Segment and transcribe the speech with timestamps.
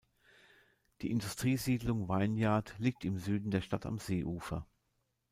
[1.03, 4.65] Die Industriesiedlung Vineyard liegt im Süden der Stadt am Seeufer.